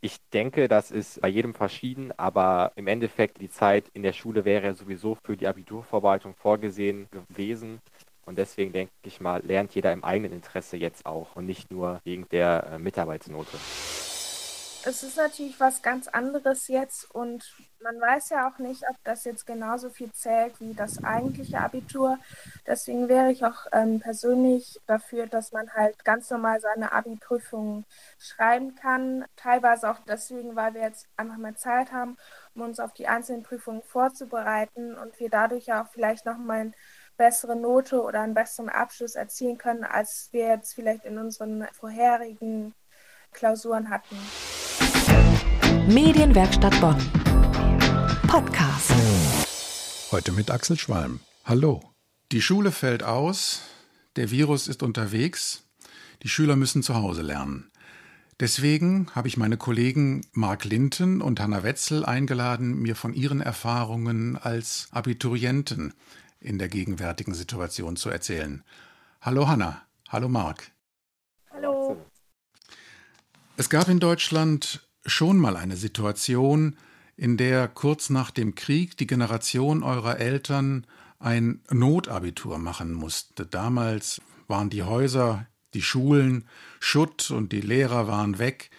[0.00, 4.44] Ich denke, das ist bei jedem verschieden, aber im Endeffekt die Zeit in der Schule
[4.44, 7.80] wäre sowieso für die Abiturvorbereitung vorgesehen gewesen.
[8.24, 12.00] Und deswegen denke ich mal, lernt jeder im eigenen Interesse jetzt auch und nicht nur
[12.04, 13.56] wegen der äh, Mitarbeitsnote
[14.84, 17.44] es ist natürlich was ganz anderes jetzt und
[17.80, 22.18] man weiß ja auch nicht, ob das jetzt genauso viel zählt wie das eigentliche Abitur.
[22.66, 27.84] Deswegen wäre ich auch ähm, persönlich dafür, dass man halt ganz normal seine Abi-Prüfungen
[28.18, 29.24] schreiben kann.
[29.36, 32.16] Teilweise auch deswegen, weil wir jetzt einfach mehr Zeit haben,
[32.54, 36.72] um uns auf die einzelnen Prüfungen vorzubereiten und wir dadurch ja auch vielleicht nochmal eine
[37.16, 42.74] bessere Note oder einen besseren Abschluss erzielen können, als wir jetzt vielleicht in unseren vorherigen
[43.32, 44.16] Klausuren hatten.
[45.88, 46.98] Medienwerkstatt Bonn.
[48.26, 48.92] Podcast.
[50.12, 51.20] Heute mit Axel Schwalm.
[51.46, 51.82] Hallo.
[52.30, 53.62] Die Schule fällt aus,
[54.16, 55.64] der Virus ist unterwegs,
[56.22, 57.70] die Schüler müssen zu Hause lernen.
[58.38, 64.36] Deswegen habe ich meine Kollegen Marc Linton und Hanna Wetzel eingeladen, mir von ihren Erfahrungen
[64.36, 65.94] als Abiturienten
[66.38, 68.62] in der gegenwärtigen Situation zu erzählen.
[69.22, 70.70] Hallo Hanna, hallo Marc.
[71.50, 71.96] Hallo.
[73.56, 76.76] Es gab in Deutschland schon mal eine Situation,
[77.16, 80.86] in der kurz nach dem Krieg die Generation eurer Eltern
[81.18, 83.44] ein Notabitur machen musste.
[83.44, 86.48] Damals waren die Häuser, die Schulen
[86.78, 88.70] Schutt und die Lehrer waren weg.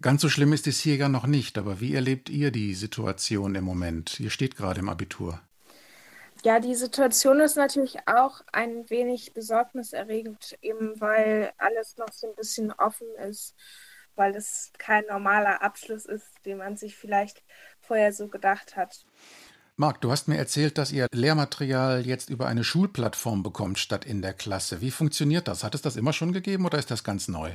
[0.00, 3.54] Ganz so schlimm ist es hier ja noch nicht, aber wie erlebt ihr die Situation
[3.54, 4.20] im Moment?
[4.20, 5.40] Ihr steht gerade im Abitur.
[6.44, 12.36] Ja, die Situation ist natürlich auch ein wenig besorgniserregend, eben weil alles noch so ein
[12.36, 13.54] bisschen offen ist
[14.16, 17.42] weil es kein normaler Abschluss ist, den man sich vielleicht
[17.80, 19.04] vorher so gedacht hat.
[19.76, 24.22] Marc, du hast mir erzählt, dass ihr Lehrmaterial jetzt über eine Schulplattform bekommt statt in
[24.22, 24.80] der Klasse.
[24.80, 25.64] Wie funktioniert das?
[25.64, 27.50] Hat es das immer schon gegeben oder ist das ganz neu?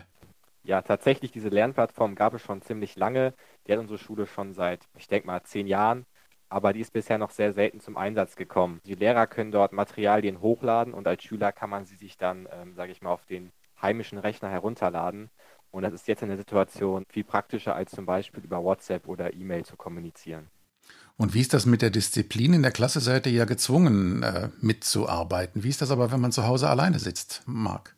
[0.63, 3.33] Ja, tatsächlich, diese Lernplattform gab es schon ziemlich lange.
[3.65, 6.05] Die hat unsere Schule schon seit, ich denke mal, zehn Jahren.
[6.49, 8.81] Aber die ist bisher noch sehr selten zum Einsatz gekommen.
[8.85, 12.75] Die Lehrer können dort Materialien hochladen und als Schüler kann man sie sich dann, ähm,
[12.75, 15.31] sage ich mal, auf den heimischen Rechner herunterladen.
[15.71, 19.33] Und das ist jetzt in der Situation viel praktischer, als zum Beispiel über WhatsApp oder
[19.33, 20.47] E-Mail zu kommunizieren.
[21.17, 22.53] Und wie ist das mit der Disziplin?
[22.53, 25.63] In der Klasse seid ihr ja gezwungen, äh, mitzuarbeiten.
[25.63, 27.95] Wie ist das aber, wenn man zu Hause alleine sitzt, Marc?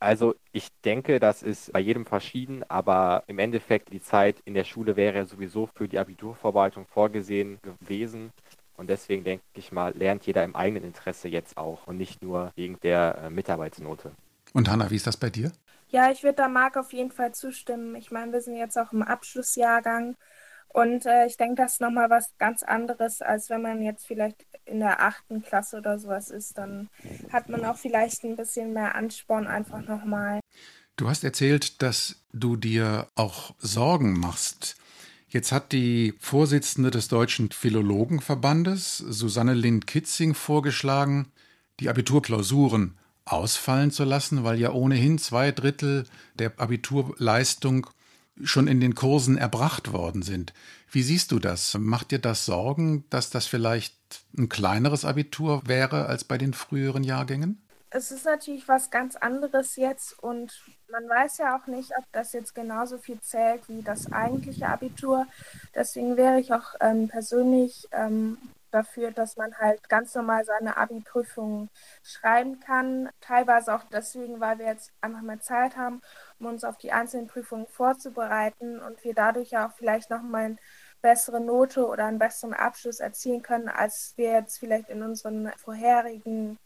[0.00, 4.64] Also ich denke, das ist bei jedem verschieden, aber im Endeffekt die Zeit in der
[4.64, 8.32] Schule wäre ja sowieso für die Abiturvorbereitung vorgesehen gewesen.
[8.76, 12.50] Und deswegen denke ich mal, lernt jeder im eigenen Interesse jetzt auch und nicht nur
[12.56, 14.10] wegen der äh, Mitarbeitsnote.
[14.52, 15.52] Und Hanna, wie ist das bei dir?
[15.88, 17.94] Ja, ich würde da Marc auf jeden Fall zustimmen.
[17.96, 20.16] Ich meine, wir sind jetzt auch im Abschlussjahrgang
[20.72, 24.46] und äh, ich denke, das ist nochmal was ganz anderes, als wenn man jetzt vielleicht
[24.64, 26.56] in der achten Klasse oder sowas ist.
[26.56, 26.88] Dann
[27.30, 30.40] hat man auch vielleicht ein bisschen mehr Ansporn einfach nochmal.
[30.96, 34.76] Du hast erzählt, dass du dir auch Sorgen machst.
[35.28, 41.32] Jetzt hat die Vorsitzende des Deutschen Philologenverbandes, Susanne Lind-Kitzing, vorgeschlagen,
[41.80, 47.86] die Abiturklausuren ausfallen zu lassen, weil ja ohnehin zwei Drittel der Abiturleistung
[48.42, 50.52] schon in den Kursen erbracht worden sind.
[50.90, 51.74] Wie siehst du das?
[51.78, 53.94] Macht dir das Sorgen, dass das vielleicht
[54.36, 57.62] ein kleineres Abitur wäre als bei den früheren Jahrgängen?
[57.94, 62.32] Es ist natürlich was ganz anderes jetzt und man weiß ja auch nicht, ob das
[62.32, 65.26] jetzt genauso viel zählt wie das eigentliche Abitur.
[65.74, 68.38] Deswegen wäre ich auch ähm, persönlich ähm,
[68.72, 71.70] dafür, dass man halt ganz normal seine Abi-Prüfungen
[72.02, 73.08] schreiben kann.
[73.20, 76.00] Teilweise auch deswegen, weil wir jetzt einfach mehr Zeit haben,
[76.38, 80.56] um uns auf die einzelnen Prüfungen vorzubereiten und wir dadurch ja auch vielleicht nochmal eine
[81.02, 86.58] bessere Note oder einen besseren Abschluss erzielen können, als wir jetzt vielleicht in unseren vorherigen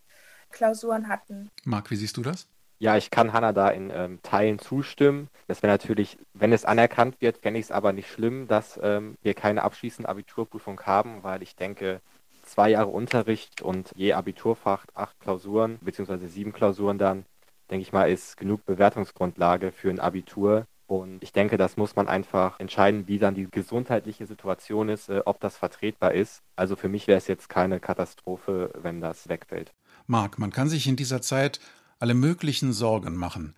[0.50, 1.50] Klausuren hatten.
[1.64, 2.46] Marc, wie siehst du das?
[2.78, 5.28] Ja, ich kann Hanna da in ähm, Teilen zustimmen.
[5.46, 9.16] Das wäre natürlich, wenn es anerkannt wird, fände ich es aber nicht schlimm, dass ähm,
[9.22, 12.00] wir keine abschließende Abiturprüfung haben, weil ich denke,
[12.42, 17.24] zwei Jahre Unterricht und je Abiturfach acht Klausuren, beziehungsweise sieben Klausuren dann,
[17.70, 20.66] denke ich mal, ist genug Bewertungsgrundlage für ein Abitur.
[20.86, 25.22] Und ich denke, das muss man einfach entscheiden, wie dann die gesundheitliche Situation ist, äh,
[25.24, 26.42] ob das vertretbar ist.
[26.54, 29.72] Also für mich wäre es jetzt keine Katastrophe, wenn das wegfällt.
[30.06, 31.58] Marc, man kann sich in dieser Zeit
[31.98, 33.54] alle möglichen Sorgen machen.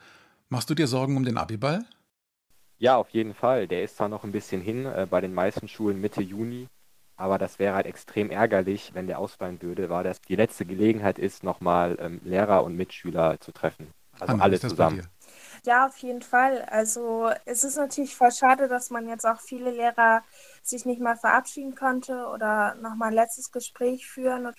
[0.49, 1.85] Machst du dir Sorgen um den Abiball?
[2.79, 3.67] Ja, auf jeden Fall.
[3.67, 6.69] Der ist zwar noch ein bisschen hin, äh, bei den meisten Schulen Mitte Juni,
[7.17, 11.19] aber das wäre halt extrem ärgerlich, wenn der ausfallen würde, weil das die letzte Gelegenheit
[11.19, 13.89] ist, nochmal ähm, Lehrer und Mitschüler zu treffen.
[14.21, 15.07] Also Anna, alle zusammen.
[15.65, 16.63] Ja, auf jeden Fall.
[16.63, 20.23] Also es ist natürlich voll schade, dass man jetzt auch viele Lehrer
[20.63, 24.53] sich nicht mal verabschieden konnte oder nochmal ein letztes Gespräch führen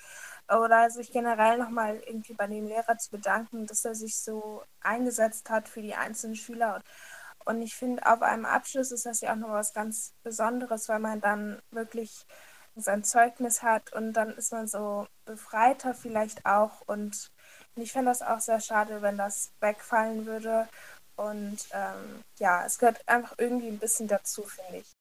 [0.49, 5.49] oder sich generell nochmal irgendwie bei dem Lehrer zu bedanken, dass er sich so eingesetzt
[5.49, 6.81] hat für die einzelnen Schüler.
[7.45, 10.99] Und ich finde, auf einem Abschluss ist das ja auch noch was ganz Besonderes, weil
[10.99, 12.25] man dann wirklich
[12.75, 16.81] sein Zeugnis hat und dann ist man so befreiter vielleicht auch.
[16.81, 17.31] Und
[17.75, 20.67] ich fände das auch sehr schade, wenn das wegfallen würde.
[21.15, 24.91] Und ähm, ja, es gehört einfach irgendwie ein bisschen dazu, finde ich.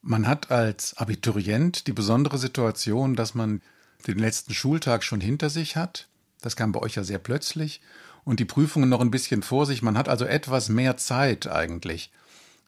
[0.00, 3.62] Man hat als Abiturient die besondere Situation, dass man
[4.06, 6.08] den letzten Schultag schon hinter sich hat.
[6.40, 7.80] Das kam bei euch ja sehr plötzlich.
[8.24, 9.82] Und die Prüfungen noch ein bisschen vor sich.
[9.82, 12.12] Man hat also etwas mehr Zeit eigentlich.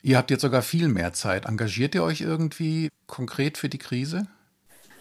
[0.03, 1.45] Ihr habt jetzt sogar viel mehr Zeit.
[1.45, 4.27] Engagiert ihr euch irgendwie konkret für die Krise?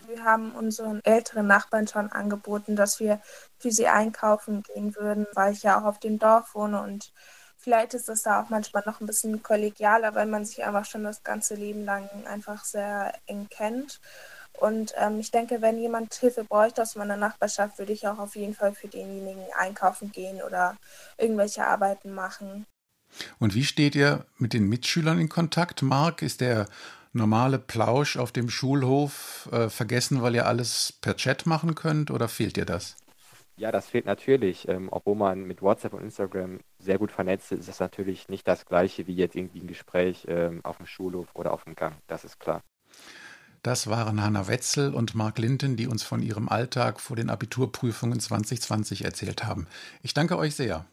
[0.08, 3.22] Wir haben unseren älteren Nachbarn schon angeboten, dass wir
[3.58, 7.14] für sie einkaufen gehen würden, weil ich ja auch auf dem Dorf wohne und
[7.58, 11.04] vielleicht ist es da auch manchmal noch ein bisschen kollegialer, weil man sich einfach schon
[11.04, 14.02] das ganze Leben lang einfach sehr eng kennt.
[14.54, 18.36] Und ähm, ich denke, wenn jemand Hilfe bräuchte aus meiner Nachbarschaft, würde ich auch auf
[18.36, 20.78] jeden Fall für denjenigen einkaufen gehen oder
[21.18, 22.66] irgendwelche Arbeiten machen.
[23.40, 25.82] Und wie steht ihr mit den Mitschülern in Kontakt?
[25.82, 26.68] Marc, ist der
[27.14, 32.28] normale Plausch auf dem Schulhof äh, vergessen, weil ihr alles per Chat machen könnt oder
[32.28, 32.98] fehlt dir das?
[33.58, 34.68] Ja, das fehlt natürlich.
[34.70, 38.48] Ähm, obwohl man mit WhatsApp und Instagram sehr gut vernetzt ist, ist das natürlich nicht
[38.48, 41.96] das gleiche wie jetzt irgendwie ein Gespräch ähm, auf dem Schulhof oder auf dem Gang.
[42.08, 42.62] Das ist klar.
[43.62, 48.20] Das waren Hanna Wetzel und Marc Linton, die uns von ihrem Alltag vor den Abiturprüfungen
[48.20, 49.68] 2020 erzählt haben.
[50.02, 50.86] Ich danke euch sehr.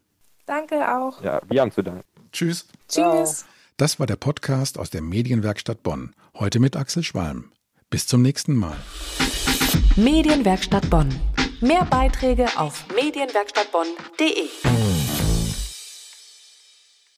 [0.47, 1.23] Danke auch.
[1.23, 2.03] Ja, wir haben zu danken.
[2.33, 2.67] Tschüss.
[2.89, 3.45] Tschüss.
[3.77, 6.15] Das war der Podcast aus der Medienwerkstatt Bonn.
[6.35, 7.53] Heute mit Axel Schwalm.
[7.91, 8.77] Bis zum nächsten Mal.
[9.97, 11.15] Medienwerkstatt Bonn.
[11.61, 14.96] Mehr Beiträge auf medienwerkstattbonn.de.